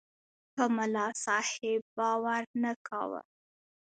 [0.53, 3.21] په ملاصاحب باور نه کاوه.